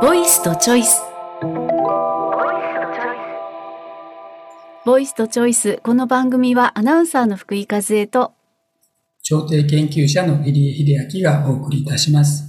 [0.00, 1.02] ボイスとチョイス。
[4.84, 5.80] ボイスとチョイス。
[5.82, 8.32] この番組はアナウンサーの福井和恵と
[9.24, 10.72] 調停研究者の入江
[11.08, 12.44] 秀明がお送りいたします。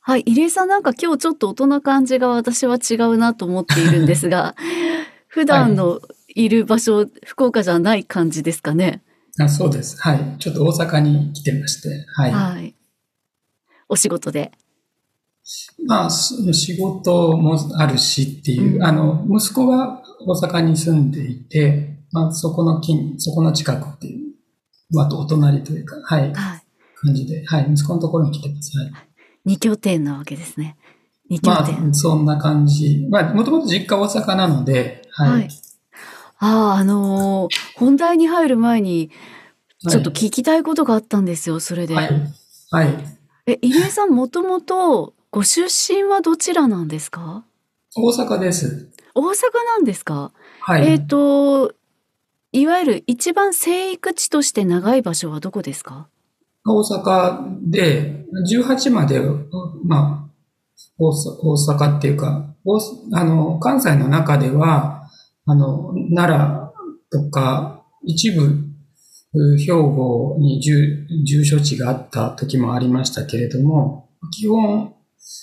[0.00, 4.56] はい、入江さんなんか今日ちょっと大人な感じが私は違うなと思っているんですが、
[5.28, 9.02] 普段のいる場所、福岡じゃない感じですかね。
[9.38, 10.00] あそうです。
[10.00, 10.36] はい。
[10.38, 12.32] ちょっと大阪に来てまして、はい。
[12.32, 12.74] はい。
[13.90, 14.52] お仕事で。
[15.86, 24.34] まあ、す仕事もあるしっていう、うんあの、息子が大阪に住んでいて、まあ、そこの近、そこの近くっていう、
[24.90, 26.62] まあ、お隣というか、はい、はい。
[26.96, 28.78] 感じで、はい、息子のところに来てます。
[28.78, 28.92] はい。
[29.44, 30.76] 二拠点なわけですね。
[31.28, 31.90] 二拠ま点。
[31.90, 33.06] あ、そんな感じ。
[33.10, 35.30] まあ、もともと実家大阪なので、はい。
[35.30, 35.48] はい
[36.38, 39.10] ああ、あのー本題に入る前に、
[39.88, 41.94] ちょっと聞きたいことがあったんですよ、それで。
[41.94, 42.08] はい。
[42.70, 42.88] はい。
[43.46, 47.44] え、入江さんもともとご出身はどちらなんですか？
[47.96, 48.92] 大阪です。
[49.16, 49.32] 大阪
[49.66, 50.86] なんですか、はい。
[50.86, 51.72] えっ、と、
[52.52, 56.06] いわゆる一番生育地として長い場所はどこですか？
[56.64, 59.20] 大阪で、18まで、
[59.84, 60.30] まあ、
[60.98, 62.78] 大阪っていうか、大
[63.14, 65.10] あの、関西の中では、
[65.46, 66.72] あの、奈良
[67.10, 68.60] とか、一部、
[69.36, 74.93] う兵庫に住住所地があった時もありましたけれども、基本、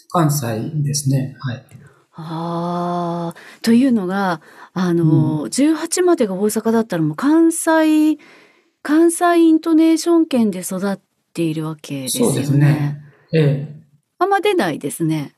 [0.10, 1.36] 関西ですね。
[1.40, 1.66] はい。
[2.14, 4.42] ああ、というのが、
[4.74, 8.18] あの、18までが大阪だったらもう関西、
[8.84, 11.00] 関西イントネーション圏で育っ
[11.34, 12.34] ているわけですよね。
[12.34, 13.02] そうですね
[13.34, 13.82] ええ。
[14.20, 15.34] あんま出ないですね。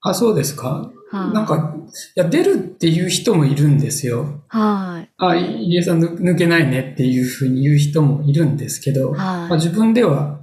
[0.00, 0.90] あ、そうですか？
[1.10, 1.76] はいなんか、
[2.16, 4.42] いや、出るっていう人もいるんですよ。
[4.48, 5.10] はい。
[5.18, 10.41] あ、入江さんぬ抜けないねっていうふうに言う人もいるんですけど、はいまあ、自分では、うん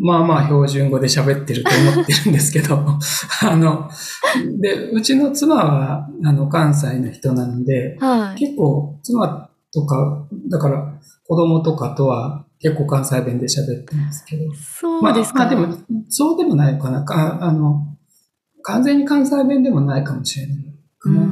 [0.00, 2.76] まあまあ標準語で喋ってると思ってるんですけど、
[3.42, 3.88] あの、
[4.60, 8.38] で、うちの妻は、あの、関西の人なので、はい。
[8.38, 10.94] 結構、妻とか、だから、
[11.26, 15.44] 子供とかとは結構関西弁で喋ってますけど、そうですか。
[15.44, 15.78] まあ、まあでも、
[16.08, 17.04] そうでもないかな。
[17.04, 17.96] かあの、
[18.62, 20.56] 完全に関西弁でもないかもしれない
[20.98, 21.22] かな。
[21.22, 21.28] うん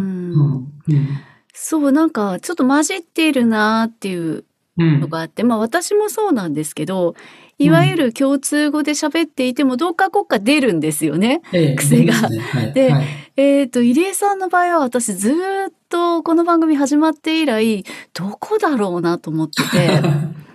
[0.89, 1.09] うん。
[1.53, 4.45] そう、なんかちょっと混じっているなっていう
[4.79, 5.01] うん。
[5.01, 7.15] のがあって、まあ私もそうなんですけど、
[7.59, 11.41] いわゆる共通語で喋っていてもどっかこっか出るんですよね。
[11.53, 17.85] ええ癖がではいではいえっ、と、入江さんの場合は私ずーっとこの番組始まって以来、
[18.15, 20.01] どこだろうなと思ってて。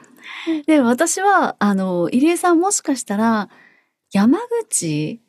[0.66, 3.50] で、私は、あの、入江さんもしかしたら
[4.12, 5.22] 山口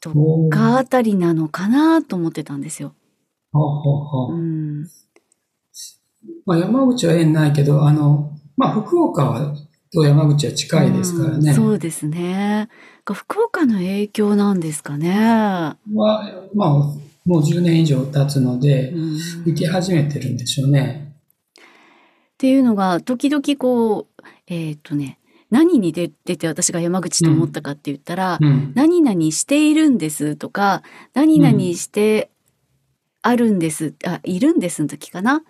[0.00, 0.14] と
[0.50, 2.94] かあたりなのかなと思ってたんですよ。
[3.52, 4.34] ほうほうほう。
[4.34, 4.86] うん
[6.46, 9.54] まあ、山口は縁ないけど、あの、まあ、福岡は
[9.92, 11.50] と山口は近いですからね。
[11.50, 12.68] うんそうですね。
[13.04, 15.10] 福岡の影響なんですかね。
[15.18, 15.76] は、
[16.54, 16.68] まあ、
[17.24, 21.14] もう10年以上経つので、うん行き始めてるんでしょうね。
[21.58, 21.62] っ
[22.38, 25.18] ていうのが時々こうえっ、とね
[25.50, 28.72] 何に出てて私が山口と思ったかって言ったら、うん。
[28.74, 30.82] 何々しているんですとか
[31.14, 32.30] 何々して
[33.22, 35.42] あるんです、あいるんですの時かな。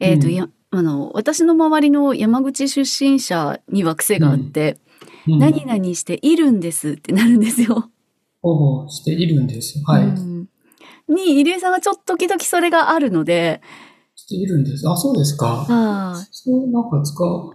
[0.00, 4.78] えっ、と、うんやあの私の周りの山口出身者には癖があって、
[5.26, 7.90] うん、何々しているんですってなるんですよ。
[8.42, 9.84] ほぼしているんですよ。
[9.86, 10.02] はい。
[10.04, 10.48] うん
[11.08, 13.60] に入江さんがちょっと時々それがあるので、
[14.14, 14.88] しているんです。
[14.88, 15.46] あ、そうですか。
[15.46, 17.50] はいそう、なんか使う、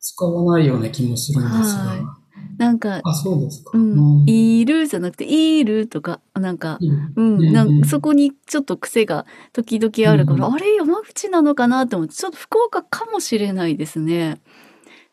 [0.00, 2.18] 使わないような気もするんですはいが。
[2.58, 3.72] なんかあ、そうですか。
[3.74, 4.28] うん、うん。
[4.28, 6.78] いるじゃなくて、いるとか、なんか、
[7.16, 7.38] うん。
[7.38, 7.68] うん、なん。
[7.68, 7.84] うん。
[7.84, 10.54] そこにちょっと癖が時々あるから、うん。
[10.54, 14.40] あれ山口なのかなと思って、ちょっと福岡かもしれないですね。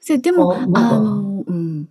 [0.08, 1.88] ででも、あの、うん、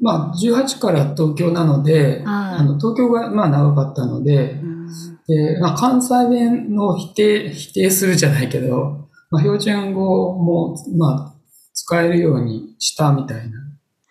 [0.00, 2.58] まあ、18から東京なので、はい。
[2.58, 4.88] あの東京がまあ長かったのでう、ん、
[5.26, 11.34] でまあ、関西弁の否定、否定するじゃないけど、まあ、標準語も、まあ、
[11.72, 13.65] 使えるようにしたみたいな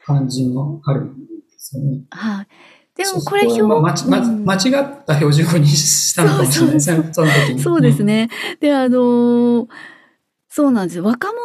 [0.06, 2.02] 感じもあるんですよね。
[2.12, 2.48] はい。
[2.96, 7.60] でもこれ表ままうん間違った標準語にしたのかもしれないですね、その時に。
[7.60, 8.30] そうですね。
[8.62, 9.68] で、あのー
[10.56, 11.04] そうなんですよ。
[11.04, 11.38] 若者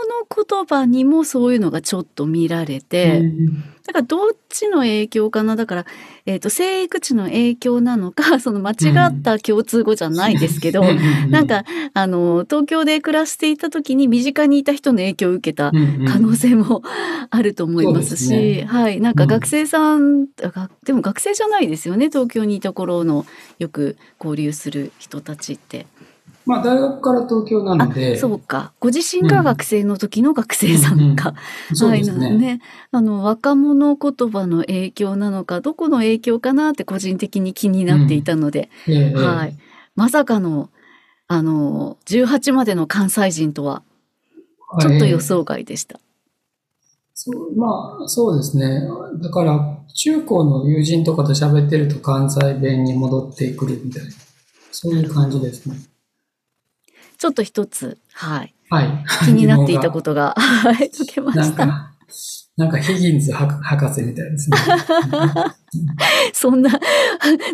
[0.46, 2.80] 言葉にもそういうのがちょっと見られうん。
[2.82, 5.86] て、うんだからどっちの影響かなだから、
[6.24, 8.74] えっ、と、生育地の影響なのか、 その間違
[9.08, 10.84] った共通語じゃないですけど、
[11.28, 15.72] なん、か、あの、東京で暮らしていた時に身近にいた人の影響を受けた
[16.06, 16.82] 可能性も
[17.30, 19.00] あると思いますし、そうですねはい。
[19.00, 22.10] なんかうん学生さん、あがでも学生じゃないですよね。
[22.10, 23.26] 東京にいた頃の
[23.58, 25.86] よく交流する人たちって。
[26.46, 28.16] まあ、大学から東京なので。
[28.16, 28.72] そうか。
[28.80, 31.34] ご自身が学生の時の学生さんか。
[31.74, 32.30] そうですね。
[32.30, 32.60] ね
[32.90, 38.70] あの、若者言葉の影響なのか、どこの影響かなって個人的に気になっていたので。
[38.88, 39.56] うんええ、はい。
[39.94, 40.70] まさかの、
[41.28, 43.82] あの、18までの関西人とは、
[44.80, 45.98] ちょっと予想外でした。
[45.98, 46.00] え
[47.14, 48.88] そうまあ、そうですね。
[49.22, 54.10] だから、中高の友人とかと喋ってると関西弁に戻ってくるみたいな、
[54.70, 55.76] そういう感じですね。
[57.20, 58.54] ちょっと一つ、はい。
[58.70, 59.04] はい。
[59.26, 61.42] 気になっていたことが、 はい、解けました。
[61.42, 61.92] なんか、
[62.56, 64.56] なんかヒギンズ博士みたいですね。
[66.32, 66.70] そんな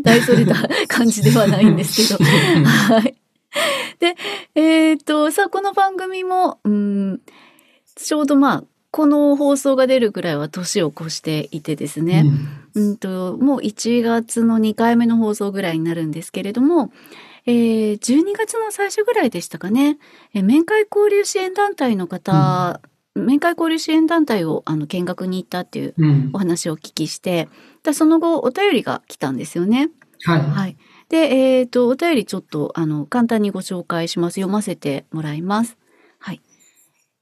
[0.04, 0.54] 大それた
[0.86, 2.24] 感じではないんですけど。
[2.64, 3.16] はい。
[3.98, 4.14] で、
[4.54, 7.20] えっ、ー、と、さあ、この番組も、うん、
[7.96, 12.24] ちょうどまあ、この放送が出るぐらいは年を越していてですね、
[12.74, 16.92] うん、うんともう1月の2回目の放送ぐらいになるんですけれども、
[17.46, 19.98] えー、12月の最初ぐらいでしたかね、
[20.34, 22.80] えー、面会交流支援団体の方、
[23.14, 25.94] うん、面会交流支援団体をあの見学に行ったっていう
[26.32, 27.48] お話をお聞きして、
[27.84, 29.90] うん、その後お便りが来たんですよね。
[30.24, 30.76] はい、はい、
[31.08, 34.34] で、えーと、お便りちょっとあの簡単にご紹介します。
[34.34, 35.76] 読ませてもらいます。
[36.18, 36.40] はい。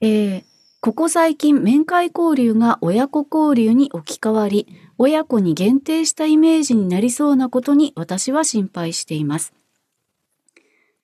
[0.01, 0.45] えー
[0.85, 4.69] ここ最近面会交流が親子交流に置き換わり、
[4.99, 9.55] 親子に限定したイメージになりそうなことに私は心配しています。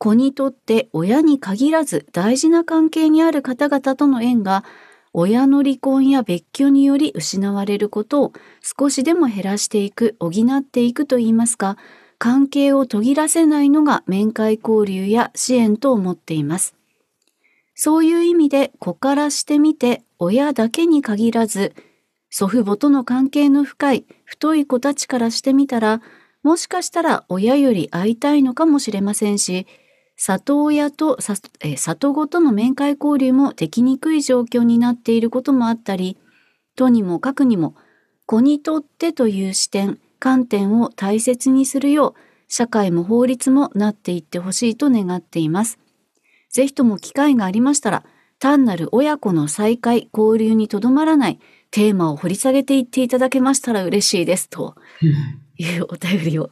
[0.01, 4.65] 子にとって親に限らず大事な関係にある方々との縁が
[5.13, 8.33] 親の離婚や別居により失われることを
[8.63, 11.77] 少しでも減らしていく、補っていくといいますか、
[12.17, 16.77] 関係を途切らせないのが面会交流や支援と思っています。
[17.75, 21.75] そういう意味で子からしてみて親だけに限らず
[22.31, 26.01] 祖父母との関係の深い太い子たちからしてみたら
[26.43, 29.67] もしかしたら親より会いたいのかもしれませんし
[30.23, 36.19] 里親と里子との面会交流もできにくい状況になっていることもあったり
[36.77, 37.75] とにもかくにも
[38.27, 42.15] 子にとってという視点観点を大切にするよう
[42.49, 45.79] 社会も法律もなっていってほしいと願っています。
[46.51, 48.05] ぜひとも機会がありましたら、
[48.41, 51.39] 単なる親子の再会、交流にとどまらない
[51.71, 54.75] テーマを掘り下げていっていただけましたら嬉しいです、と
[55.59, 56.51] いうお便りを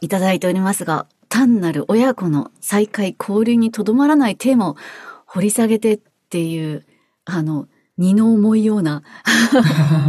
[0.00, 4.76] いただいておりますが、単なる親子の再会、交流にとどまらないテーマを
[5.24, 6.84] 掘り下げてっていう、
[7.24, 9.02] あの、荷の重いような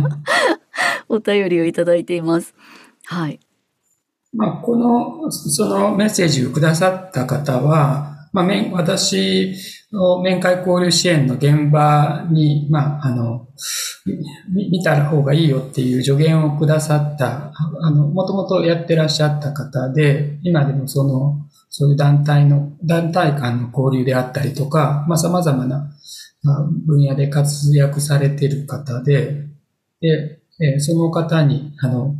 [1.07, 2.53] お便りをいただいています。
[3.05, 3.39] はい。
[4.33, 9.55] まあ、この、そのメッセージをくださった方は、まあ、私
[9.91, 13.47] の面会交流支援の現場に、まあ、あの、
[14.49, 25.91] 見た方がいいよっていう助言をくださった、あの、もともとやってらっしゃった方で、今でもその、そういう団体の、団体間の交流であったりとか、まあ、様々な
[26.87, 29.45] 分野で活躍されている方で、
[30.01, 32.15] で、その方に、あの、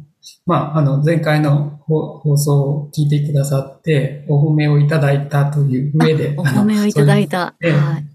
[0.46, 7.56] まあ、あの、前回の放送を聞いてくださって、お褒めをいただいたという上で、 お褒めをいただいた。
[7.60, 8.06] そういう,、はい、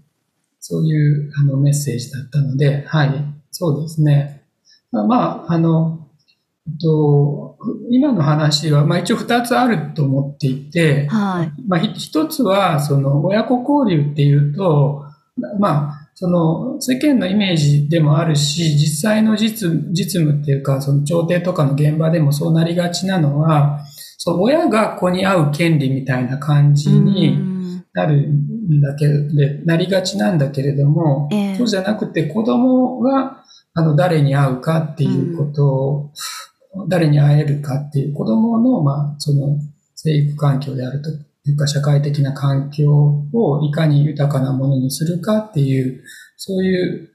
[0.59, 4.43] そういうあのメッセージだったので、はい、そうですね。
[4.91, 6.07] まあ、あの、
[6.81, 7.57] と
[7.89, 15.05] 今の話は、まあ、一応二つあると思っていて、はい、まあ、一つは、その、親子交流っていうと、
[15.59, 23.85] まあ、その世間のイメージでもあるし、実際の実実務っていうか、その調停とかの現場でもそうなりがちなのは、
[24.17, 36.11] その親が子に会う権利みたいな感じになるんだけれなりがちなんだけれども、えー、そうじゃなくて子供があの誰に会うかっていうことを、
[36.89, 39.57] 誰に会えるかっていう子供の、まあ、その
[39.95, 41.11] 生育環境であると
[41.49, 46.03] いうか社会的な環境をいかに豊かなものにするかっていう、
[46.37, 47.09] そういう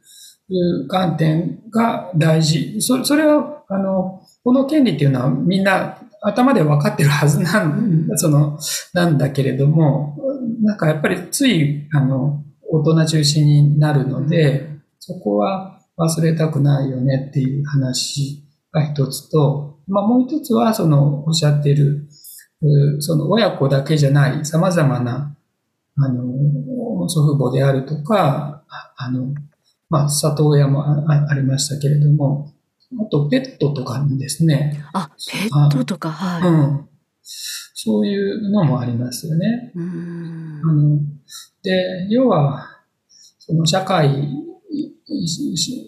[0.88, 2.81] 観点が大事。
[2.81, 8.59] そそれは、あの、この権利っていうのはみんな頭で分かってるはずなん、その、
[8.93, 10.17] なんだけれども、
[10.62, 22.09] なんかやっぱりつい、あの、大人中心になるので、そこは忘れたくないよねっていう話が一つと、まあもう一つはそのおっしゃっている、
[23.00, 25.37] その親子だけじゃない様々な、
[25.97, 28.64] あの、祖父母であるとか、
[28.97, 29.35] あの、
[29.90, 30.85] まあ、里親も
[31.28, 32.52] ありましたけれども、
[33.00, 34.85] あとペットとかにですね。
[34.92, 36.50] あ、ペットとか、はい。
[36.50, 36.88] うん。
[37.23, 39.73] そういうのもありますよね。
[39.75, 40.61] うん。
[40.64, 40.99] あの、
[41.62, 42.66] で、要は、
[43.38, 44.28] その社会、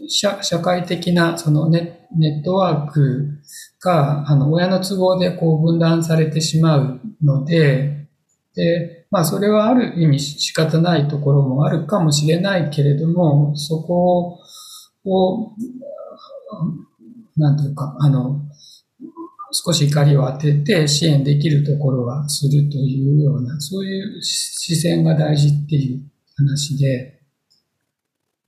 [0.08, 3.40] 社社会的なそのネネットワーク
[3.82, 8.08] が、あの、親の都合でこう分断されてしまうので、
[8.54, 14.38] で、まあそれはある意味仕方ないところもあるかもしれないけれども、そこ
[15.04, 15.52] を、
[17.36, 18.40] なんていうか、あの、
[19.52, 26.02] 少し怒りを当てて支援できるところはするというような、そういう視線が大事っていう
[26.36, 27.15] 話で、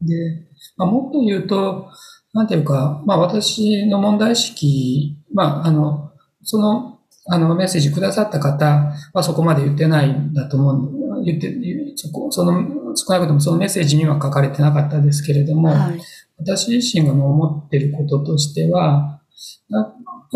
[0.01, 1.91] で、まあ、もっと言うと、
[2.35, 6.13] なんていうか、まあ私の問題意識、まああの、
[6.43, 6.99] その、
[7.31, 11.25] あのメッセージくださった方はそこまで言ってないんだと思う。
[11.25, 11.53] 言って、
[11.97, 16.01] そこ、その、少なくともそのメッセージには書かれてなかったですけれども、はい、
[16.39, 19.21] 私自身が思っていることとしては、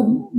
[0.04, 0.30] も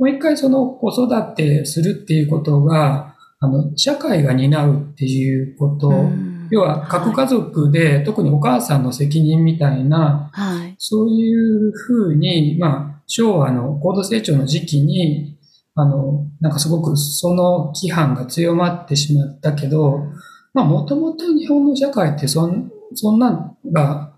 [0.00, 5.90] う一回その子育てするっていうことが、あの、社会が担うっていうこと、
[6.52, 15.38] 要は核家族で、はい、特にお母さんの責任みたいな、はい、そういうふうに、まあ、昭和の高度成長の時期に、
[15.74, 20.00] あの、なんかすごくその規範が強まってしまったけど、
[20.52, 24.12] まあもともと日本の社会ってそんそんなんが、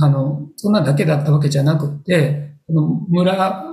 [0.00, 3.64] あの、そんなんだけだったわけじゃなくて、この村、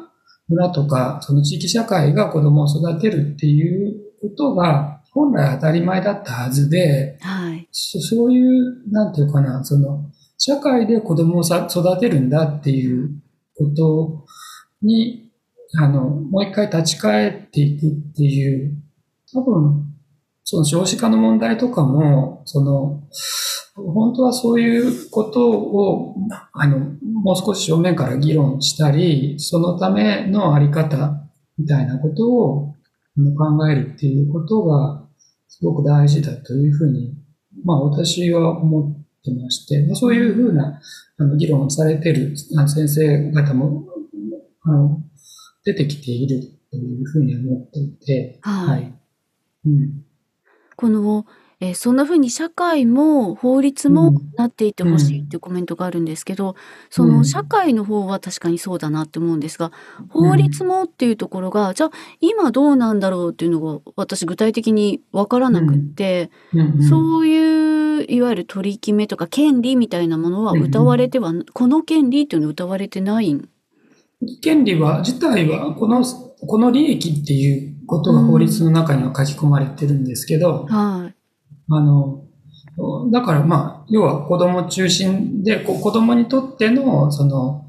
[0.47, 13.11] 村とか、その地域社会が子供を育てるっていうことが、本来当たり前だったはずで、はい、そういう、なんていうかな、その、社会で子供をさ育てるんだっていう
[13.55, 14.25] こと
[14.81, 15.31] に、
[15.79, 18.75] あの、もう一回立ち返っていくっていう、
[19.33, 19.85] 多分、
[20.43, 23.03] その少子化の問題とかも、その、
[23.75, 26.15] 本当はそういうことを、
[26.51, 31.23] あの、もう少し正面から議論したり、そのためのあり方
[31.57, 32.75] みたいなことを
[33.37, 35.02] 考えるっていうことが、
[35.59, 37.13] すごく大事だというふうに、
[37.63, 40.81] まあ私は思ってまして、そういうふうな
[41.17, 43.85] あの議論をされている先生方も、
[44.63, 44.99] あの、
[45.63, 46.41] 出てきている
[46.71, 48.67] というふうに思っていて、はい。
[48.67, 48.93] はい、
[49.67, 50.03] うん、
[50.75, 51.25] この
[51.63, 56.57] えー、そんな風に社会も法律もなっていてほしいっていうコメントがあるんですけど、
[56.89, 59.71] その社会の方は確かにそうだなって思うんですが、
[60.09, 66.31] 法律もっていうところが、じゃあ今どうなんだろうっていうのが私具体的にわからなくって、
[66.89, 73.41] そういういわゆる取り決めとか権利みたいなものは歌われては、この権利っていうのは歌われてない
[74.41, 81.22] 権利は、自体は、この、この利益っていうことが法律の中には書き込まれてるんですけど、はい。
[81.69, 82.23] あの、
[83.11, 87.65] だからまあ、要は子供中心で、子供にとっての、その、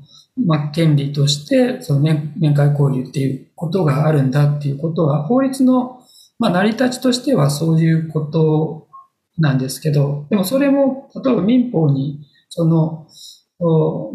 [0.47, 6.01] まあ、権利として、その面面会交流っていうことがあるんだっていうことは、法律の、
[6.39, 8.89] まあ、成り立ちとしてはそういうこと
[9.39, 13.07] なんですけど、でもそれも、例えば民法に、その、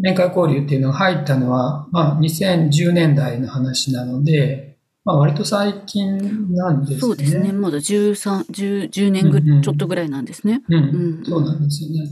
[0.02, 4.69] 面会交流っていうのが入ったのは、まあ、2010年代の話なので、
[5.10, 7.00] まあ、割と最近なんですね。
[7.00, 7.52] そうですね。
[7.52, 10.62] まだ13、10, 10年ぐ、ちょっとぐらいなんですね。
[10.70, 12.12] うん、うん、そうなんですよね。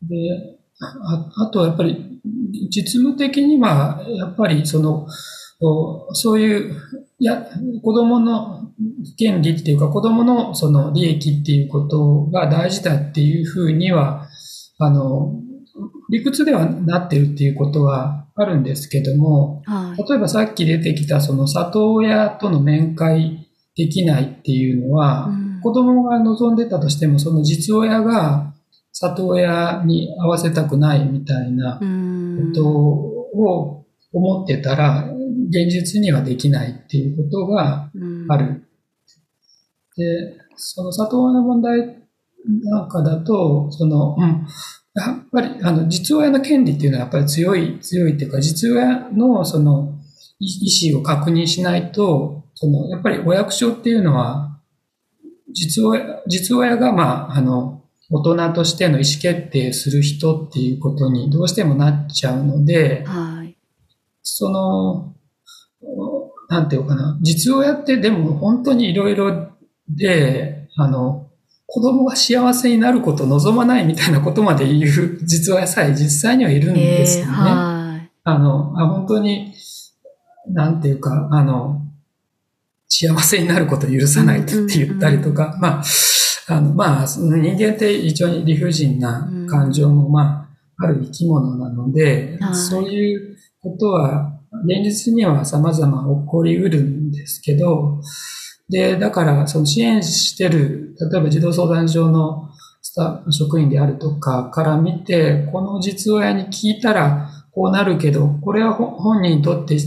[0.00, 0.16] で、
[0.80, 2.18] ああとはやっぱり、
[2.70, 5.06] 実務的には、やっぱりその、
[6.14, 6.74] そういう、
[7.18, 7.46] いや、
[7.82, 8.72] 子供の
[9.18, 14.26] 権利っていうか、子供のその利益っていうことが大事だっていうふうには、
[14.78, 15.34] あの、
[16.08, 28.52] 理屈ではなってるっていうことはあるんですけども、はい、例えばさっき出てきたその里親との面会できないっていうのは、うん、子供が望んでたとしても、その実親が
[28.92, 31.80] 里親に会わせたくないみたいなこ
[32.54, 35.10] とを思ってたら、
[35.48, 37.90] 現実にはできないっていうことが
[38.28, 38.46] ある。
[38.46, 38.62] うん、
[39.96, 42.02] で、その里親の問題
[42.64, 44.46] なんかだと、その、うん、
[44.94, 49.98] やっぱり、あの、実親の権利っていうのはやっぱり強い、強いっていうか、実親のその
[50.38, 54.60] 意思を確認しないと、その、やっぱりお役所っていうのは、
[55.52, 63.56] 実親、実親が、まあ、あの、大人としての意思決定する人っていうことにどうしてもなっちゃうので、はい、
[64.22, 65.14] その、
[66.48, 69.48] なんていうかな、実親ってでも本当にいろいろ
[69.88, 71.21] で、あの、
[71.74, 77.32] 子供が幸せになることを望まないみたいなことまで言う実はさえ実際にはいるんですよね。
[77.32, 79.54] あの、あ本当に、
[80.48, 81.80] なんていうか、あの、
[82.88, 85.82] 幸せになることを許さないって言ったりとか、まあ、
[86.48, 98.02] あの、まあ、人間って非常に理不尽な感情も、まあ、ある生き物なので、そういうことは、現実には様々起こりうるんですけど、
[98.68, 102.50] で、だから、その支援してる、例えば児童相談所の
[102.82, 109.78] スタ職員であるとかから見て、この実親に聞いたらこうなるけど、これは本人にとって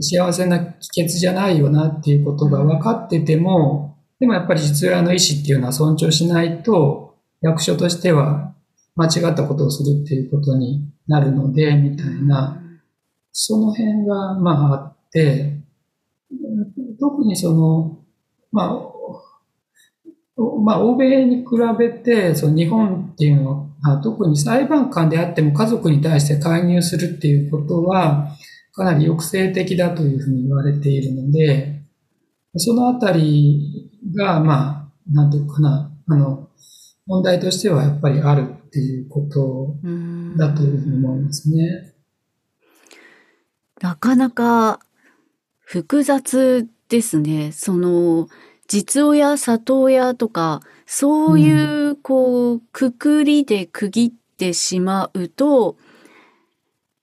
[0.00, 8.54] 幸せな帰結じゃないよなっていうことが分かってても、でもやっぱり実親の意思っていうのは尊重しないと、役所としては
[8.96, 12.60] 間違ったことをするっていうことになるので、みたいな、
[13.32, 15.60] その辺が、まああって、
[16.98, 17.97] 特にその、
[18.52, 18.98] まあ、
[20.64, 21.46] まあ、欧米に比
[21.78, 28.36] べて、その日本っていうのは、特に裁判官であっても家族に対して介入するっていうことは、
[28.72, 31.82] かなり抑制的だというふうに言われているので、
[32.56, 36.48] そのあたりが、まあ、なんていうかな、あの、
[37.06, 39.76] 問題としてはやっぱりあるっていうこと
[40.36, 41.94] だというふうに思いますね。
[43.80, 44.80] なかなか
[45.60, 47.52] 複雑ですね。
[47.52, 48.28] その、
[48.66, 55.76] 実親、里親とか、そういう、こう、くくりで区切ってしまうと、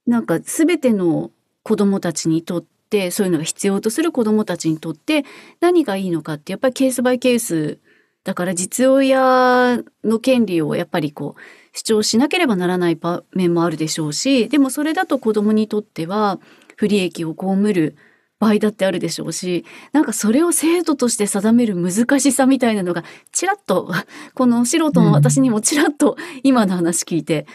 [0.06, 1.32] なんか全ての
[1.64, 5.26] 子供たちにとってそういうのが必要とする子供たちにとって
[5.60, 7.80] 何がいいのかってやっぱりケースバイケース
[8.24, 16.40] だから実親の権利をやっぱりこう主張しなければならない場面もあるでしょうしでもそれだと子供にとっては
[16.76, 17.96] 不利益を被る
[18.40, 23.92] 場合だってあるでしょうしなんかそれを制度として定める難しさみたいなのがちらっと
[24.34, 27.48] この素人の私にもちらっと今の話聞いて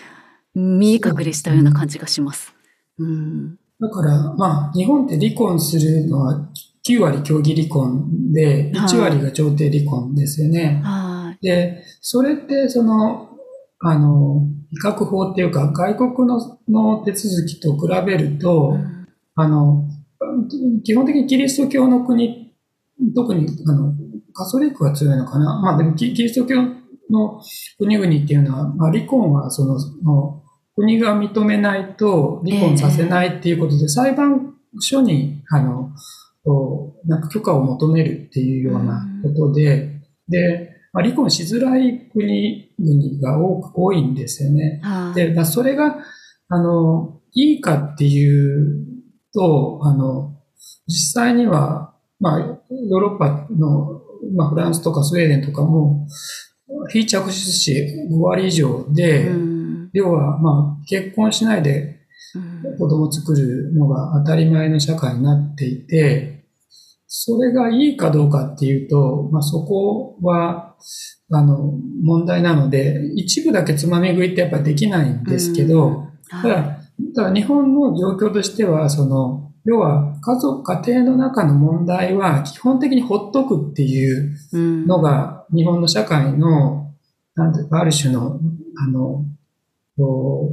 [0.55, 2.55] 見え隠れしたような感じがします。
[2.99, 3.57] うん。
[3.81, 6.49] だから、まあ、日本って離婚するのは
[6.87, 10.81] 9割協議離婚で、1割が調停離婚ですよね。
[10.85, 13.29] はい、で、それって、その、
[13.81, 19.89] あの、威嚇法っていうか、外国のの手続きと比べると、うん、あの、
[20.85, 22.55] 基本的にキリスト教の国、
[23.15, 23.95] 特に、あの、
[24.33, 25.61] カソリックが強いのかな。
[25.61, 26.63] まあでもキリスト教
[27.11, 27.41] の
[27.79, 30.43] 国々っていうのは、まあ離婚はその、の
[30.77, 35.91] 国が認めないと離婚させないっていうことで、裁判所に、あの、
[37.07, 44.81] なんか許可を求めるっていうようなことで、で、まあ、離婚しづらい国々が多く多いんですよね。
[45.15, 45.97] で、まあ、それが、
[46.49, 48.90] あの、いいかっていう
[49.33, 50.37] と、あの、
[50.87, 54.03] 実際には、まあ、ヨーロッパの、
[54.37, 56.07] まあ、フランスとかスウェーデンとかも、
[56.91, 57.73] 非着手子
[58.11, 59.91] 5割以上で、うん。
[59.93, 62.01] 要は、まあ、結婚しないで
[62.79, 66.45] 子供を作るのが当たり前の社会になっていて、
[67.07, 70.77] それがいいかどうかっていうと、まあ、そこは、
[71.33, 76.80] あの、問題なので、一部だけつまみ食いってやっぱできないんですけど、ただ、
[77.15, 84.37] ただ日本の状況としては、その、要は家族、家庭の中の問題は基本的にほっとくっていう
[84.87, 86.95] のが日本の社会の、
[87.35, 88.41] なんていうか、ある種の、
[88.77, 89.25] あの、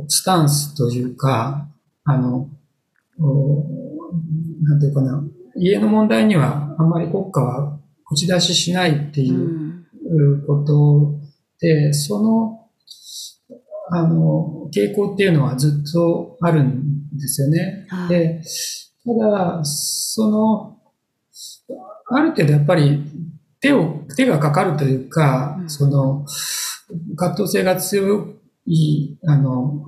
[0.07, 1.69] スタンスというか、
[2.03, 2.49] あの、
[4.63, 5.23] なんていうかな、
[5.55, 11.19] 家の問題にはあんまり国家は口出ししないっていうこと
[11.59, 12.66] で、その、
[13.89, 17.87] あの、傾向っていうのはずっとあるんですよね。
[18.09, 18.41] で、
[19.05, 20.77] ただ、その、
[22.09, 23.03] ある程度やっぱり
[23.59, 26.25] 手を、手がかかるというか、その、
[27.15, 28.27] 葛藤性が強
[28.65, 29.85] いい、あの、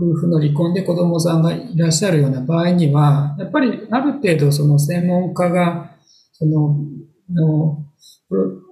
[0.00, 5.96] 夫婦の離婚で子供さんがいらっしゃるような場合には、やっぱりある程度その専門家が、
[6.32, 6.78] その、
[7.30, 7.84] の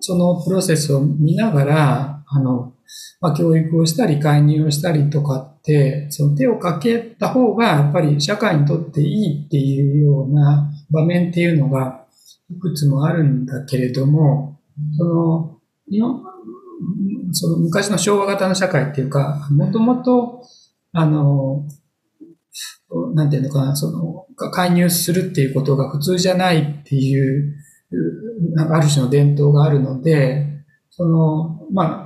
[0.00, 2.74] そのプロセスを見ながら、あの、
[3.20, 12.04] まあ、教育をしたり介入をしたりとかって、その手をかけた方がやっぱり社会にとっていいっていうような場面っていうのが
[12.50, 14.60] いくつもあるんだけれども、
[14.96, 15.58] その、
[15.90, 16.22] 日本
[17.32, 20.42] その昔の昭和型の社会っていうか、もともと、
[20.92, 21.66] あの、
[23.14, 27.54] なんていうのかな、その、介入するっていうことが普通じゃないっていう、
[28.58, 30.46] ある種の伝統があるので、
[30.90, 32.05] その、ま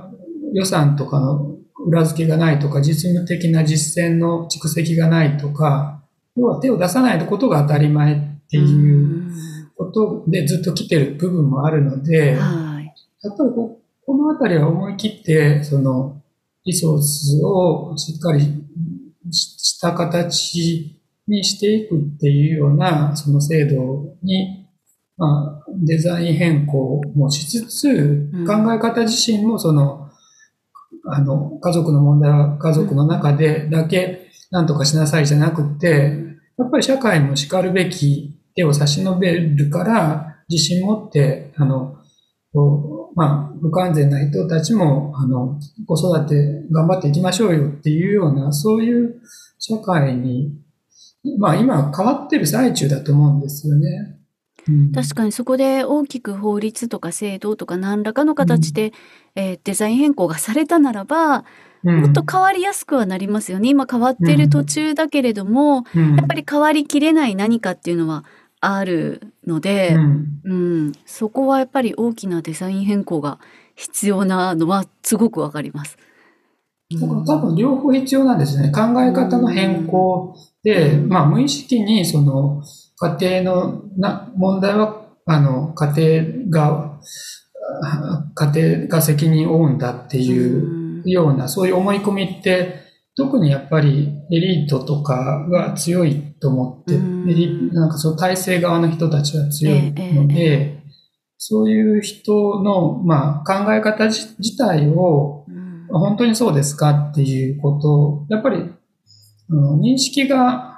[0.51, 6.03] 予算とかの裏付けがないとか、実務的な実践の蓄積がないとか、
[6.35, 8.17] 要は手を出さないことが当たり前っ
[8.49, 9.31] ていう
[9.75, 12.37] ことでずっと来てる部分もあるので、例えば
[14.05, 16.21] このあたりは思い切って、その、
[16.65, 18.41] リソースをしっかり
[19.31, 24.67] した形にしていくっていうような、その制度に、
[25.17, 30.00] まあ、デザイン変更もしつつ、考え方自身もその、
[31.05, 36.17] あの、家族の問題は家族の中でだけ何とかしなさいじゃなくて、
[36.57, 41.97] やっぱり社会も叱るべき手を差し伸べるから、自信持って、あの、
[43.15, 49.21] まあ、不完全な人たちも、あの、子育て頑張っていきましょうよっていうような、そういう
[49.57, 50.53] 社会に、
[51.37, 54.20] まあ今変わってる最中だと思うんですよね。
[54.67, 54.91] うん。
[54.91, 58.93] 確かにそこで大きく法律とか制度とか何らかの形で、
[59.35, 61.45] えーデザイン変更がされたならば、
[61.83, 62.01] うん。
[62.01, 63.69] もっと変わりやすくはなりますよね。
[63.69, 66.15] 今変わってる途中だけれども、うん。
[66.15, 68.25] やっぱり変わりきれない何かっていうのは
[68.59, 70.41] あるので、うん。
[70.43, 73.39] うん、そこはやっぱり大きなデザイン変更が
[73.75, 75.97] 必要なのはすごくわかります。
[77.25, 78.69] 多分両方必要なんですね。
[78.71, 81.09] 考え方の変更で、うん。
[81.09, 82.61] まあ無意識にその
[83.01, 86.99] 家庭のな問題は、あの、家庭が、
[87.83, 92.81] あ家庭が責任を負うんだっていうような、そういう思い込みって、
[93.17, 97.29] 特にやっぱりエリートとかが強いと思って、うん。
[97.29, 100.81] エリなんかそう体制側の人たちは強いので、ええ
[101.43, 105.87] そういう人の、まあ、考え方自自体を、うん。
[105.89, 108.57] 本当にそうですかっていうことを、やっぱり、
[109.49, 110.70] うん認識が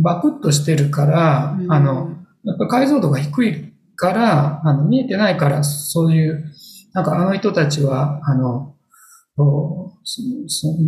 [0.00, 1.72] バクッとしてるから、うん。
[1.72, 6.44] あの、やっぱ解像度が低いから、あの、見えてないから、そういう、
[6.92, 8.74] なんかあの人たちは、あの、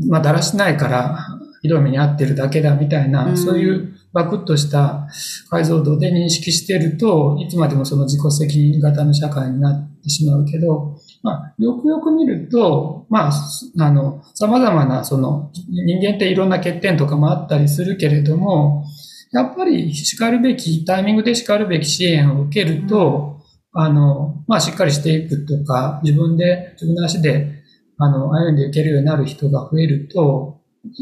[0.08, 1.18] まあ、だらしないから、
[1.62, 3.36] ひどい目に遭ってるだけだみたいな、うん。
[3.36, 5.06] そういうバクッとした
[5.50, 18.84] 解像度で認識してると、いつまでもその自己責任型の社会になってしまうけど、まあ、よくよく見ると、まあ、すあの、様々な、その、人間っていろんな欠点とかもあったりするけれども、
[19.32, 23.40] やっぱり叱るべき、タイミングで叱るべき支援を受けると、
[23.72, 27.62] あの、まあ、しっかりしていくとか、自分で、自分の足で、
[27.98, 30.60] あの、歩んでいけるようになる人が増えると、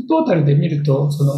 [0.08, 1.32] トータルで見ると、その、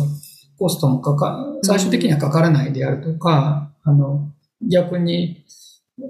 [0.59, 4.31] コストもかか、最終的にはかからないであるとか、あの、
[4.62, 5.45] 逆に、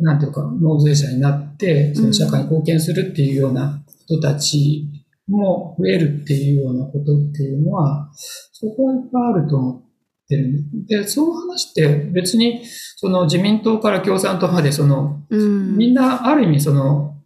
[0.01, 4.89] なんていうか、納税者になって、その社会に貢献するっていうような人たち
[5.29, 8.11] も増えるっていうようなことっていうのは、
[8.53, 9.83] そこはいっぱいあると思っ
[10.29, 12.63] てるんで、で、その話って別に、
[12.97, 15.77] その自民党から共産党まで、その、うん。
[15.77, 17.17] みんなある意味その、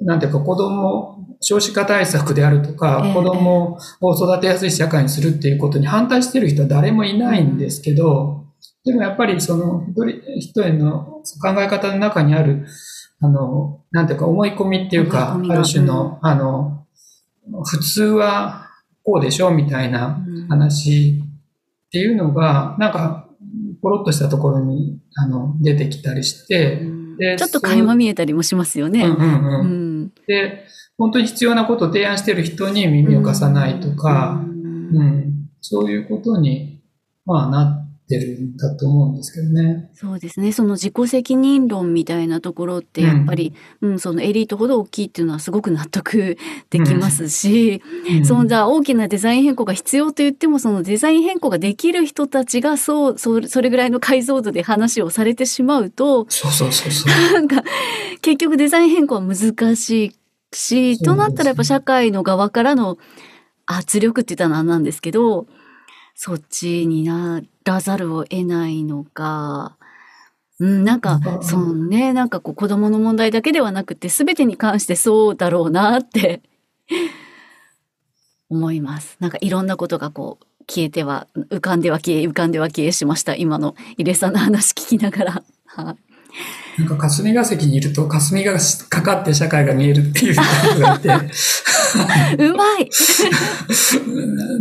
[0.00, 3.14] なんていうか子供、少子化対策であるとか、ええ。
[3.14, 8.39] 子供を育てやすい社会にするっていうことに反対してる人は誰もいないんですけど、
[8.84, 12.66] でもやっぱりその一人一人の考え方の中にある、
[13.20, 15.64] あの、なんていうか思い込みっていうか、ある。
[15.64, 16.86] 種の、あの、
[17.64, 18.70] 普通は
[19.04, 20.48] こうでしょみたいなうん。
[20.48, 21.22] 話
[21.86, 23.28] っていうのが、なんか、
[23.82, 26.82] ポロッとしたところに、あの、出てきたりして、
[27.18, 29.04] でちょっと垣間見えたりもしますよね。
[29.04, 30.02] うんうんううん。
[30.04, 30.64] んで、
[30.96, 34.96] 本当に必要なことを提案してる人に耳を貸さないとか、うん。
[34.96, 36.82] うん、そういうことに、
[37.26, 39.90] まあ、なってるんだと思うんですけどね。
[39.94, 40.52] そうですね。
[40.52, 46.36] その自己責任論みたいなところってやっぱり、うん、そのエリートほど大きいっていうのはすごく納得
[46.70, 57.32] できますし、うんそのじゃあ大きなデザイン変更が必要と言ってもそのデザイン変更ができる人たちがそうそそれぐらいの解像度で話をされてしまうとそうそうそうそう。
[57.34, 57.62] なんか
[58.22, 60.20] 結局デザイン変更は難しい
[60.52, 62.98] しとなったらやっぱ社会の側からの
[63.66, 65.46] 圧力って言ったらなんなんですけど
[66.14, 69.76] そっちにならざるを得ないのか。
[70.58, 76.42] うん、なんかなんかそうねなんかこう子供の問題だけではなくて全てに関してそうだろうなって
[78.50, 79.16] 思います。
[79.20, 85.42] なんかいろんなことがこう消えては浮かんでは消え浮かんでは消えしました今の入江さんの話聞きながら。
[85.66, 85.96] はい
[86.78, 88.56] なんか霞が関にいると霞が
[88.88, 90.36] かかって社会が見えるっていう
[92.38, 92.88] うまい。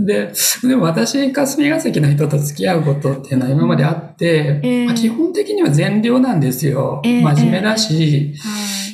[0.06, 0.32] で、
[0.64, 7.02] でも私、霞が関の人と付き合うことっていうのは今まであって、ええまあ基本的には善良なんですよ。
[7.04, 8.34] ええ真面目だし、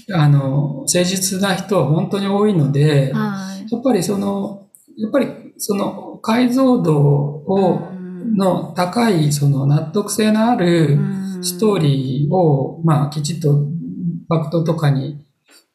[0.10, 3.12] はあの、誠実な人は本当に多いので。
[3.72, 7.96] やっぱりその、やっぱりその解像度を、うん
[8.34, 10.98] の高い、その納得性のある
[11.42, 15.25] ストーリーを、まあ、きちっとファクトとかに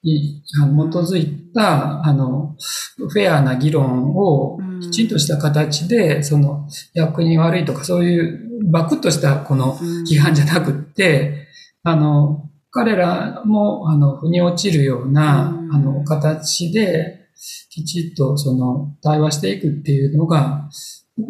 [0.03, 2.57] いあの基づいた、あの、
[2.97, 9.77] フェアな議論をきちんとした形で、その、役に悪いとか、そういうバクッとしたこの
[10.11, 11.49] 批判じゃなくって、
[11.83, 17.29] あの、彼らも、あの、腑に落ちるようなう、んあの、形で、
[17.71, 20.69] きちっとその、対話していくっていうのが、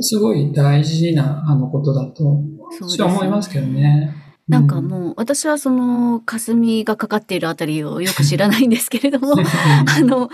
[0.00, 2.42] すごい大事な、あの、ことだと、
[2.80, 4.14] 私は思いますけどね。
[4.50, 9.40] なんかもう私はその霞がかかっているあたりをよく知らないんですけれども うん、
[9.88, 10.28] あの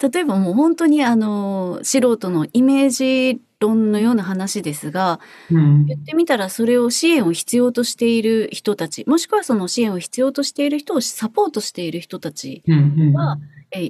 [0.00, 5.86] 例えばもう本当にあの素人のイメージ論のような話ですがうん。
[5.86, 13.14] 言ってみたらそれを支援を必要としている人たちもしくはその支援を必要としている人をサポートしている人たちうんうん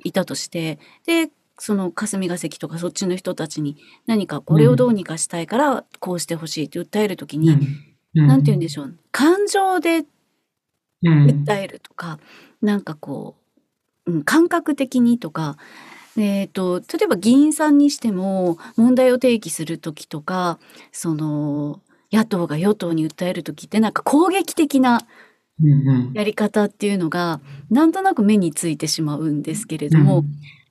[0.05, 8.95] いたとしてでその霞が関とかそっちの人たちに何かこれをどうにかしたいからこうしてほしいって訴えるときに、うんなんて言うんでしょう。
[9.11, 10.05] 感情で
[11.03, 12.19] 訴えるとか、
[12.61, 13.37] うん、なんかこ
[14.07, 15.57] う、うん、感覚的にとか、
[16.17, 20.59] えーと、例えば議員さんにしても問題を提起する時とか
[20.93, 21.81] その
[22.13, 25.01] 野党が与党に訴える時ってなんか攻撃的な
[26.13, 30.27] やり方っていうのがなんとなく目についてしまうんですけれども、うん、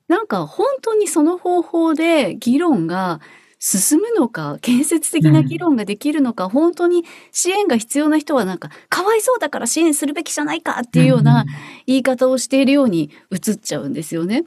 [0.06, 3.20] なんか本当にその方法で議論が
[3.64, 11.44] 進むのか建設的な議論ができるのか、うん、本当に支援が必要な人はなんかかわいそうだから支援するべきじゃないかっていうような
[11.86, 14.42] 言い方をしているように映っちゃうんですよね。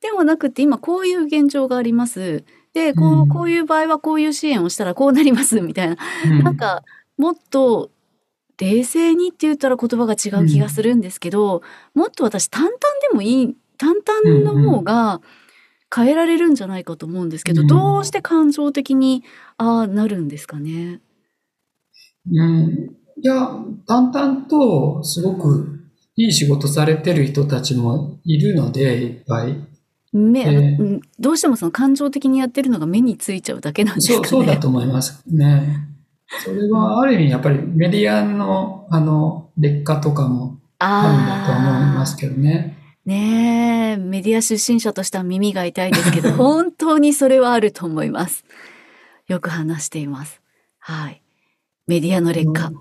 [0.00, 2.44] ではなくて今こういう現状があります。
[2.72, 6.84] でこうこういう場合はこういう支援をしたらこうなりますみたいな、うん、なんか
[7.18, 7.90] もっと
[8.56, 11.62] 冷静にって言ったら言葉が違う気がするんですけど、
[11.94, 12.72] うん、もっと私淡々
[13.10, 15.20] でもいい淡々の方が、うん
[15.94, 19.22] 変えられるんじゃないかと思うんですけど、うん、どうして感情的に
[19.58, 21.00] ああなるんですかね？
[22.30, 22.90] うん、
[23.22, 23.50] いや
[23.86, 25.80] 淡々とすごく
[26.16, 29.56] いい仕事されてる人たちもいるのでいっぱい。
[30.12, 34.28] 目、えー、どうしてもその感情的にやってるのが目についちゃうだけなんですかね？
[34.28, 35.88] そうそうだと思いますね。
[36.44, 42.73] それはある意味やっぱりメディアのあの劣化とかもあるんだと思いますけどね。
[43.06, 48.44] ねえ、メディア出身者としては耳が痛いですけど、 本当にそれはあると思います。
[49.28, 50.40] よく話しています。
[50.78, 51.22] はい。
[51.86, 52.72] メディアの劣化。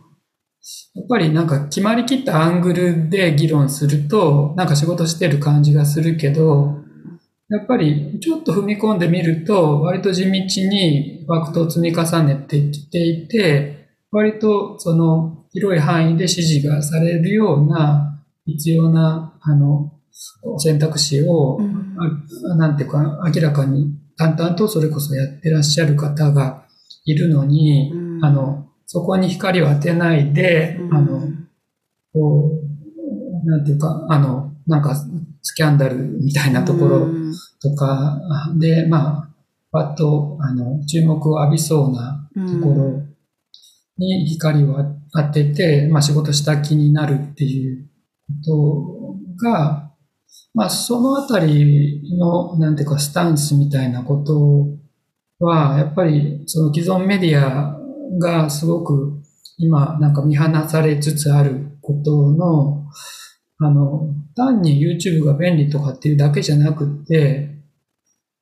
[0.94, 6.84] やっぱりなんか決まりきったアングルで議論すると、なんか仕事してる感じがするけど、
[7.50, 19.93] やっぱりちょっと踏み込んでみると、割と地道にファクトを積み重ねてきていて、割とその広い範囲で支持がされるような必要な、あの、
[20.60, 21.96] 選択肢を、うん、
[22.58, 26.66] なんていうか、明らかに淡々とそれこそやってらっしゃる方が
[27.06, 31.22] いるのに、うん、あの、そこに光を当てないで、うん、あの、
[32.14, 32.52] こ
[33.44, 34.96] う、なんていうか、あの、なんか、
[35.42, 37.08] スキャンダルみたいなところ
[37.62, 38.22] とか
[38.56, 39.30] で、まあ、
[39.72, 43.02] パッと、あの、注目を浴びそうなところ
[43.98, 44.78] に光を
[45.12, 47.90] 当てて、まあ、仕事した気になるっていう
[48.46, 49.93] ことが、
[50.54, 54.68] まあ、そのあたりの、なんていうか、スタンスみたいなこと
[55.44, 57.80] は、やっぱり、その既存メディア
[58.20, 59.24] がすごく
[59.58, 62.86] 今、なんか見放されつつあることの、
[63.60, 67.50] あの、単に YouTube が便利とかっていうだけじゃなくて、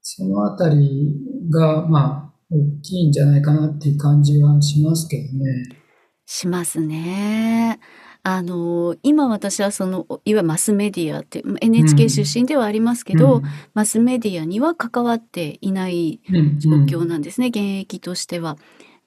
[0.01, 1.15] そのあたり
[1.49, 5.77] が、まあ、大きいんじゃないかなっていう感じはしますけどね。
[6.25, 7.79] しますね。
[8.23, 16.21] あの今私はそのいわゆるマスメディアって NHK 出身ではありますけど、うん、マスメディアには関わっていない
[16.59, 16.69] 状
[17.01, 18.57] 況なんですね、現役としては。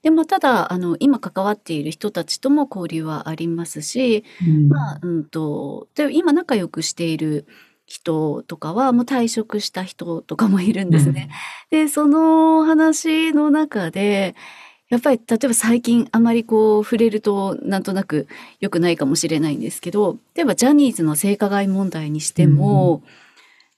[0.02, 7.46] でもただあの今関わっている人たちとも交流はありますし、うん、まあうんとで今仲良くしている
[7.86, 11.30] 人とかはもう退職した人とかもいるんですね。
[11.72, 14.34] うん、でその話の中で
[14.90, 18.28] やっぱり例えば最近あまりこう触れるとなんとなく
[18.60, 23.10] 良くないかもしれないんですけど例えばジャニーズの性加害問題にしても、うん、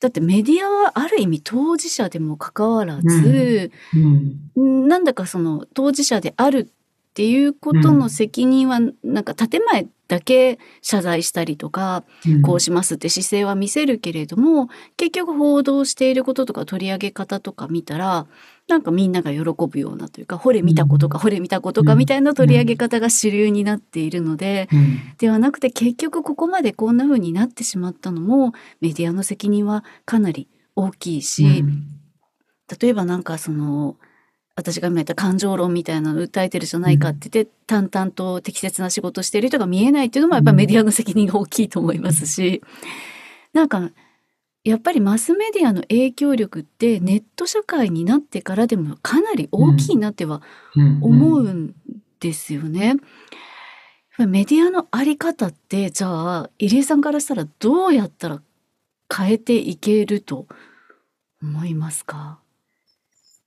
[0.00, 4.50] だってメディアはある意味当事者でもかかわらず、うん。
[4.56, 12.04] うん、なんだかその当事者であるっていうことの責任はなんか建前だけ謝罪したりとか、
[12.42, 18.26] こうしますって姿勢は見せるけれども結局報道していることとか取り上げ方とか見たら
[18.68, 24.68] なんかみんなが喜ぶようなというか、ほれ見たことか、ほれ見たことかみたいな取り上げ方が主流になっているので、
[25.18, 31.64] ではなくて結局ここまでこんな風になってしまったのもメディアの責任はかなり大きいし、
[32.80, 33.96] 例えばなんかその、
[34.56, 42.62] 私が今言った感情論みたいなのを訴えてるじゃないかって言って、淡々と適切な仕事をしている人が見えないっていうのもやっぱメディアの責任が大きいと思いますし、
[43.52, 43.90] なんか
[44.64, 50.42] やっぱりマスメディアの影響力ってネット社会になってからでもかなり大きいなっては
[50.74, 51.74] 思うん
[52.18, 52.96] ですよね。
[54.18, 58.40] メディアのあり方ってじゃあ入江さんからしたらどうやったら
[59.14, 60.46] 変えていけると
[61.42, 62.40] 思いますか？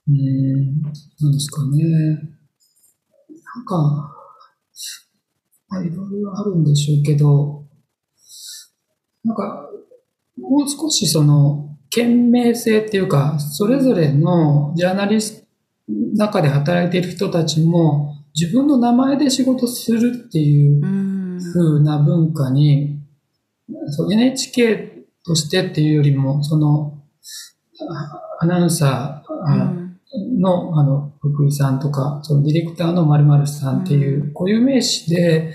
[0.10, 1.84] うん、なんですかね。
[3.56, 3.78] なんか、
[5.68, 7.64] まあ、いろいろあるんでしょうけど、
[9.24, 9.70] なんか
[10.38, 15.50] もう少しその、賢明性っていうか、それぞれのジャーナリスト
[16.16, 20.82] 中で働いている人たちも、自分の名前で仕事するっていう
[21.54, 23.00] 風な文化に、
[24.12, 27.02] NHK としてっていうよりも、その、
[28.40, 29.79] アナウンサー
[30.40, 35.54] の、あの、福井さんとか、そのディレクターの〇〇さんっていう固有名詞で、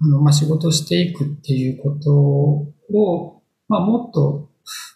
[0.00, 4.50] あの、まあ、仕事していくっていうことを、まあ、もっと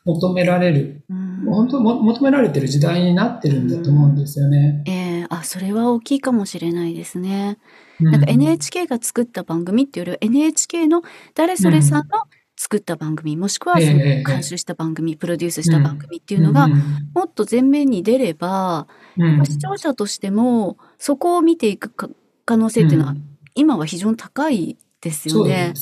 [0.04, 4.82] 求められる、うん本当も求められてる時代になってるんだと思うんですよね。
[4.86, 7.58] ええあ、それは大きいかもしれないですね。
[8.00, 11.02] うなんか NHK が作った番組っていうよりは NHK の
[11.34, 12.24] 誰それさんの
[12.56, 16.72] 作った番組、もしくはそのええ監修した番組、プロデュースした番組っていうのが、うん
[17.14, 18.86] もっと前面に出れば、
[19.16, 19.44] うん。
[19.44, 22.08] 視聴者としてもそこを見ていくか
[22.44, 23.22] 可能性っていうのは、うん。
[23.54, 25.74] 今は非常に高いですよね。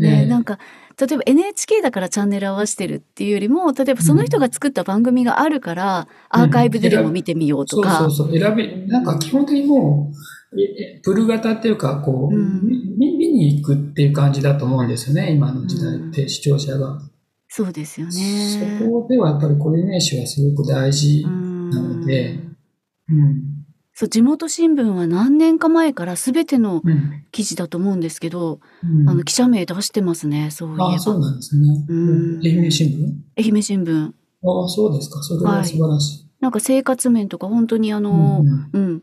[0.00, 0.26] で。
[0.26, 0.58] なんか
[0.98, 8.38] 例えば NHK だからチャンネル合わせてるっていうよりも例えばその人が作った番組があるから、アーカイブででも見てみようとか、そうそうそう。
[8.38, 10.43] 選び、なんか基本的にもう、ええ
[11.02, 17.00] プル型っていうか、こう、うんみ見見に行くっていう感じだと思うんですよね、今の時代って、視聴者が。
[17.48, 18.80] そうですよそね。
[18.80, 21.28] こではやっぱりコーディネーションはすごく大事う。
[21.30, 22.40] んなので
[23.08, 23.42] うん。
[23.92, 27.24] そう地元新聞は何年か前から全てのうん。
[27.30, 31.84] 記事だと思うんですけど、うんあの記者名出してますねそういえばあそうなんですね。
[31.88, 31.94] う
[32.38, 33.12] ん愛媛新聞？
[33.36, 35.22] 愛媛新聞ああ、そうですか。
[35.22, 36.28] それは素晴らしい。
[36.40, 39.02] なんか生活面とか本当にあのうんうん、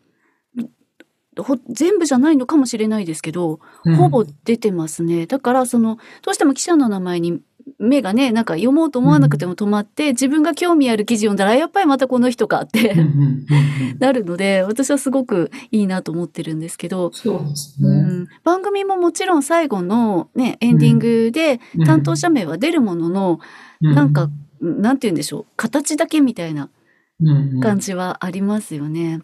[1.43, 3.95] ほ全部じゃないのかもしれないですけど、うん。
[3.95, 5.25] ほぼ出てますね。
[5.27, 7.41] だからそのどうしても記者の名前に
[7.79, 13.97] 目がねなんか読もうと思わなくても止まって、自分が興味ある記事読んだらやっぱりまたこの人かって、うんうんうんうん。
[13.99, 17.43] なるので私はすごくいいなと思ってるんですけど、そ
[17.81, 17.87] う。
[17.87, 21.85] ん、番組ももちろん最後の、ね、エンディングでうん。
[21.85, 23.39] 担当者名は出るものの、
[23.81, 24.29] うなんか、
[24.61, 26.69] なんて言うんでしょう形だけみたいな
[27.21, 27.59] うんうん。
[27.59, 29.21] 感じはありますよね。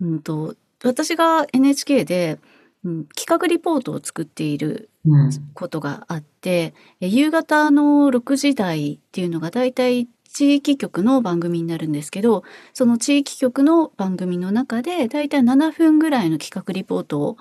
[0.00, 2.38] うんと私が NHK で、
[2.84, 17.36] うん、企画リポートを作っているうんことがあってえ夕方の6時台っていうのがだいたい地域局の番組になるんですけどその地域局の番組の中でだいたい7分ぐらいの企画リポートを、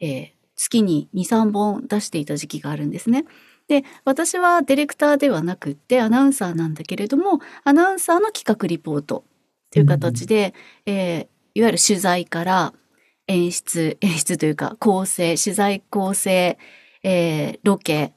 [0.00, 3.24] えー月に23本出していた時期があるんですね。
[3.66, 9.24] で私はディレクターではなくってアナウンサーなんだけれどもアナウンサーの企画リポート
[9.70, 10.54] という形で、
[10.86, 12.74] えーいわゆる取材から
[13.26, 16.58] 演出演出というか構成取材構成、
[17.02, 18.12] えーロケ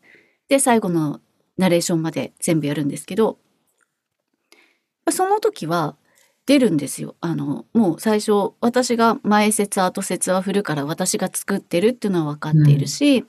[0.50, 1.20] で最後の
[1.58, 3.38] ナレーションまで全部やるんですけど
[5.10, 5.96] その時は
[6.46, 7.16] 出るんですよ。
[7.20, 13.26] あのもう最初私が前説後説は振るから私が作ってるっていうのは分かっているし、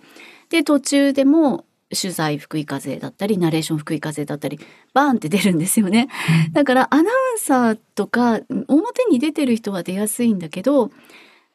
[0.51, 4.61] で途中でも取材福井風だったりナレーション福井風だったり
[4.92, 6.09] バーンって出るんですよね。
[6.53, 7.05] だからアナウ
[7.37, 10.90] ンサーとか表に出てる人は出やすいんだけど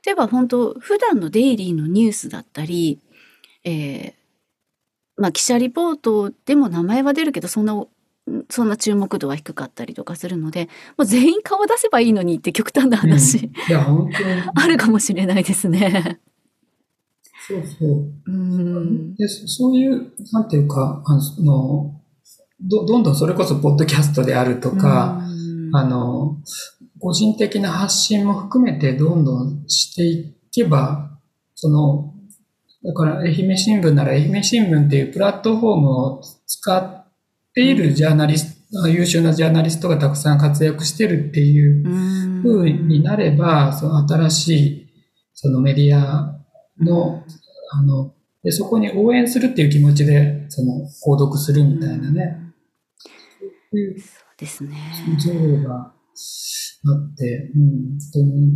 [0.06, 3.00] 例えば本当普段のデイリーのニュースだったり、
[3.64, 4.14] えー
[5.16, 7.86] まあ記者リポートでも名前は出るけどそんな
[8.50, 10.66] そんな注目度は低かったりとかするので
[10.98, 14.10] もう全員顔出せばいいのにって極端な話、うん。
[14.56, 16.20] あるかもしれないですね。
[17.48, 18.14] そうそう。
[18.26, 19.16] うん。
[19.16, 22.00] でそそういう、なんていうか、あの、
[22.62, 25.76] どどんどんそれこそポッドキャストであるとか、うん。
[25.76, 26.38] あの、
[27.00, 31.20] 個人的な発信も含めてどんどんしていけば、
[31.56, 32.14] その、
[32.86, 37.08] だから愛媛新聞なら愛媛新聞っていうプラットフォームを使っ
[37.54, 42.44] ているジャーナリスト、優秀なジャーナリストがたくさん活躍してるっていううん。
[42.44, 44.84] 風になれば、その新しい
[45.34, 46.43] そのメディア
[46.80, 47.24] の、
[47.72, 52.40] あの、でそこに応援するっていう気持ちで、その、購読するみたいなね、
[53.72, 54.78] そういうそうですね。
[55.18, 55.34] 像
[55.68, 55.94] があ
[56.96, 58.52] って、うん、と思い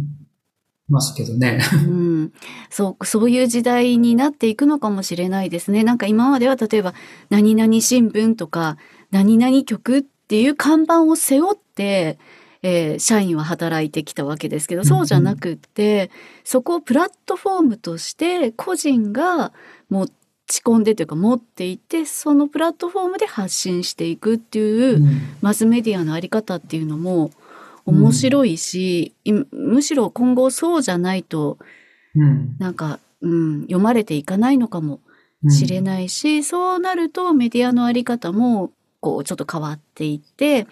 [0.89, 1.60] ますけどね。
[1.88, 2.34] うん、
[2.69, 5.84] そうそういう時代になっていくのかもしれないですね。
[5.84, 6.93] なんか今までは例えば
[7.30, 8.77] 「何々新聞」とか
[9.12, 12.19] 「何々局」っていう看板を背負って、
[12.63, 16.10] えー社員は働いてきたわけですけどそうじゃなくって、
[16.43, 19.54] そこをプラットフォームとして個人が
[19.89, 20.08] 持
[20.48, 25.22] ち込んでというか持っていてそのプラットフォームで発信していくっていう、うん。
[25.41, 27.32] マスメディアのあり方っていうのも
[27.86, 31.58] 面白いし、いむしろ今後そうじゃないと
[32.15, 32.56] うん。
[32.58, 35.02] なんか、うん、読まれていかないのかも
[35.43, 35.52] うん。
[35.52, 40.67] しれないし、そうなるとメディアのあり方もこうちょっと変わっていって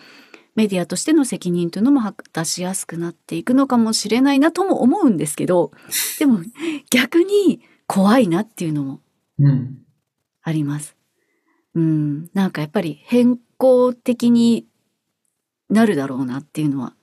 [0.56, 5.71] メディアとしての責任というのも果たしやすくなっていくのかもしれないなとも思うんですけど
[6.19, 6.40] でも
[6.90, 9.02] 逆に怖いなっていうのも
[9.40, 9.77] うん。
[10.42, 10.96] あります。
[11.73, 14.65] うん、なんかやっぱり変更的に
[15.69, 16.94] なるだろうなっていうのは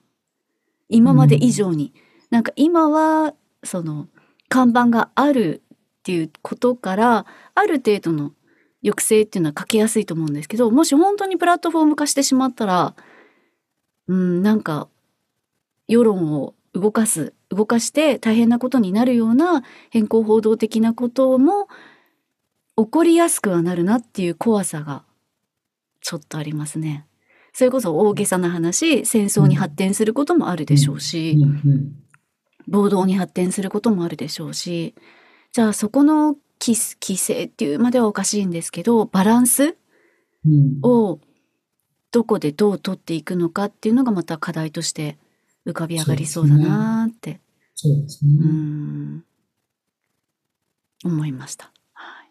[0.89, 1.93] 今まで以上に、
[2.29, 4.07] なんか今はその
[4.49, 8.31] 看板があるっていうことからある程度の
[8.83, 12.95] 抑制っていうのはかけやすいと思うんですけどもし本当にプラットフォーム化してしまったら
[14.07, 14.41] うん。
[14.41, 14.87] なんか
[15.87, 21.67] 世論を動かす動かして大変なことになるような変更報道的なことも
[22.75, 25.03] 起こりやすくはなるなっていう怖さが
[26.01, 27.05] ちょっとありますね。
[27.53, 31.37] それこそ大げさな話戦争に発展することもあるでしょうし、
[32.67, 34.95] 暴動に発展することもあるでしょうし
[35.51, 39.75] じゃあそこの規規制っていうまではおかしいんですけどバランス
[40.45, 40.79] うん。
[40.81, 41.19] を
[42.13, 45.17] どこでどう取っていくのかっていうのがまた課題として
[45.65, 47.41] 浮かび上がりそうだなーって
[47.73, 48.33] そうですう,、ね。
[48.35, 49.23] ん
[51.03, 51.71] 思いました。
[51.93, 52.29] はい、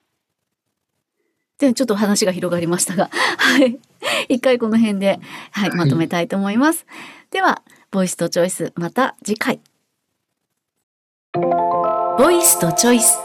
[1.58, 3.80] でちょっと話が広がりましたが、 はい、
[4.28, 5.20] 一回この辺で、
[5.50, 6.86] はい、はいまとめたいと思います。
[7.32, 9.60] ではボイスとチョイスまた次回。
[11.34, 13.18] ボイスとチョイス